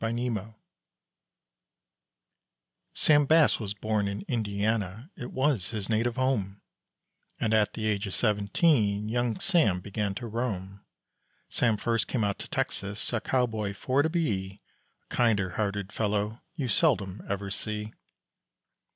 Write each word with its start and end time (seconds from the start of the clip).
SAM 0.03 0.25
BASS 0.33 0.43
Sam 2.93 3.25
Bass 3.27 3.59
was 3.59 3.75
born 3.75 4.07
in 4.07 4.25
Indiana, 4.27 5.11
it 5.15 5.31
was 5.31 5.69
his 5.69 5.89
native 5.89 6.15
home, 6.15 6.59
And 7.39 7.53
at 7.53 7.73
the 7.75 7.85
age 7.85 8.07
of 8.07 8.15
seventeen 8.15 9.09
young 9.09 9.39
Sam 9.39 9.79
began 9.79 10.15
to 10.15 10.25
roam. 10.25 10.83
Sam 11.49 11.77
first 11.77 12.07
came 12.07 12.23
out 12.23 12.39
to 12.39 12.47
Texas 12.47 13.13
a 13.13 13.21
cowboy 13.21 13.75
for 13.75 14.01
to 14.01 14.09
be, 14.09 14.63
A 15.05 15.13
kinder 15.15 15.51
hearted 15.51 15.91
fellow 15.91 16.41
you 16.55 16.67
seldom 16.67 17.21
ever 17.29 17.51
see. 17.51 17.93